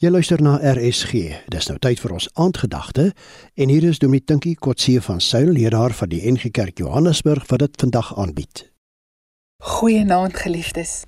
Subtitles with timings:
[0.00, 1.18] Jy luister na RSG.
[1.52, 3.02] Dis nou tyd vir ons aandgedagte
[3.60, 7.60] en hier is Dominee Tinkie Kotse van Suil, leraar van die NG Kerk Johannesburg wat
[7.60, 8.62] dit vandag aanbied.
[9.60, 11.02] Goeienaand geliefdes.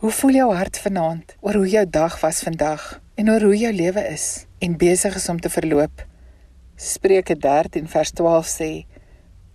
[0.00, 2.86] Hoe voel jou hart vanaand oor hoe jou dag was vandag
[3.20, 6.06] en oor hoe jou lewe is en besig is om te verloop?
[6.80, 8.70] Spreuke 13 vers 12 sê: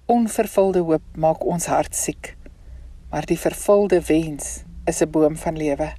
[0.06, 2.36] Onvervulde hoop maak ons hart siek,
[3.10, 5.94] maar die vervulde wens is 'n boom van lewe.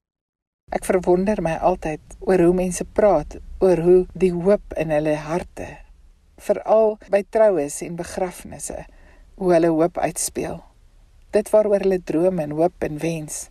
[0.74, 5.68] Ek verwonder my altyd oor hoe mense praat oor hoe die hoop in hulle harte
[6.44, 8.82] veral by troues en begrafnisse
[9.38, 10.58] hoe hulle hoop uitspeel.
[11.32, 13.46] Dit waaroor hulle drome en hoop en wens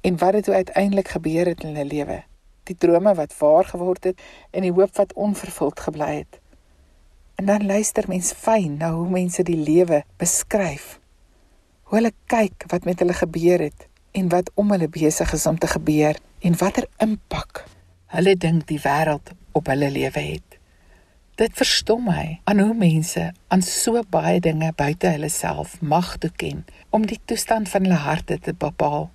[0.00, 2.18] en wat dit uiteindelik gebeur het in hulle lewe.
[2.66, 6.40] Die drome wat waar geword het en die hoop wat onvervuld gebly het.
[7.38, 10.98] En dan luister mens fyn na hoe mense die lewe beskryf.
[11.86, 15.58] Hoe hulle kyk wat met hulle gebeur het en wat om hulle besig is om
[15.58, 17.64] te gebeur en watter impak
[18.12, 20.58] hulle dink die wêreld op hulle lewe het.
[21.40, 26.60] Dit verstom my aan hoe mense aan so baie dinge buite hulle self mag toeken
[26.92, 29.08] om die toestand van hulle harte te bepaal.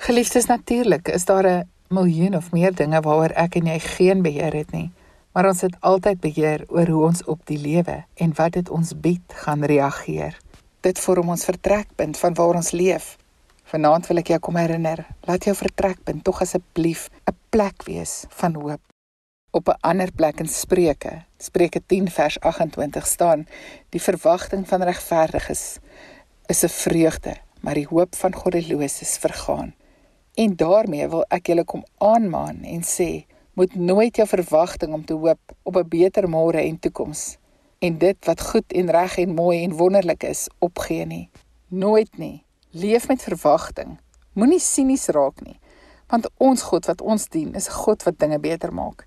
[0.00, 4.54] Geliefdes natuurlik is daar 'n miljoen of meer dinge waaroor ek en jy geen beheer
[4.54, 4.90] het nie,
[5.32, 9.00] maar ons het altyd beheer oor hoe ons op die lewe en wat dit ons
[9.00, 10.36] bied gaan reageer.
[10.80, 13.19] Dit vorm ons vertrekpunt van waar ons leef
[13.70, 18.54] Vanaand wil ek jou kom herinner, laat jou vertrekpunt tog asseblief 'n plek wees van
[18.58, 18.80] hoop.
[19.54, 23.46] Op 'n ander plek in Spreuke, Spreuke 10 vers 28 staan:
[23.90, 25.78] Die verwagting van regverdiges
[26.46, 29.74] is 'n vreugde, maar die hoop van goddeloses vergaan.
[30.34, 33.24] En daarmee wil ek julle kom aanmaan en sê,
[33.54, 37.36] moet nooit jou verwagting om te hoop op 'n beter môre en toekoms
[37.78, 41.28] en dit wat goed en reg en mooi en wonderlik is, opgee nie.
[41.68, 42.44] Nooit nie.
[42.72, 43.96] Leef met verwagting.
[44.38, 45.56] Moenie sinies raak nie,
[46.06, 49.06] want ons God wat ons dien, is 'n God wat dinge beter maak.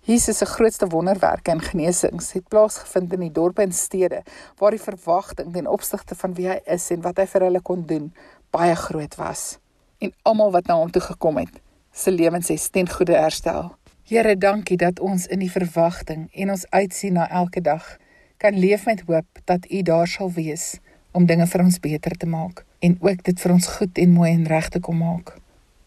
[0.00, 4.22] Jesus se grootste wonderwerke en genesings het plaasgevind in die dorpe en stede
[4.58, 7.86] waar die verwagting ten opsigte van wie hy is en wat hy vir hulle kon
[7.86, 8.12] doen
[8.50, 9.58] baie groot was.
[9.98, 11.60] En almal wat na hom toe gekom het,
[11.92, 13.76] se lewens het ten goeie herstel.
[14.02, 17.98] Here, dankie dat ons in die verwagting en ons uitsien na elke dag
[18.36, 20.80] kan leef met hoop dat U daar sal wees
[21.12, 24.30] om dinge vir ons beter te maak en ook dit vir ons goed en mooi
[24.32, 25.36] en reg te kom maak.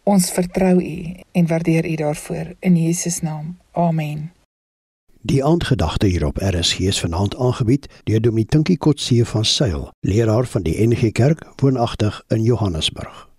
[0.03, 0.95] Ons vertrou U
[1.31, 3.57] en waardeer U daarvoor in Jesus naam.
[3.71, 4.31] Amen.
[5.21, 10.45] Die aandgedagte hier op RSG is vanaand aangebied deur Dominee Tinkie Kotse van Sail, leraar
[10.45, 13.32] van die NG Kerk woonagtig in Johannesburg.